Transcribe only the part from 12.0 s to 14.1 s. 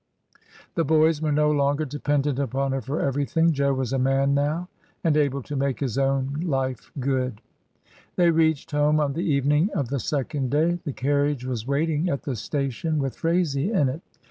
at the station with Phraisie in it.